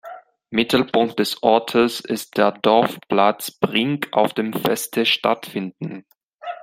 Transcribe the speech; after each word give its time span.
Mittelpunkt 0.49 1.19
des 1.19 1.43
Ortes 1.43 1.99
ist 1.99 2.35
der 2.37 2.53
Dorfplatz 2.53 3.51
„Brink“, 3.51 4.07
auf 4.13 4.33
dem 4.33 4.51
Feste 4.51 5.05
stattfinden. 5.05 6.07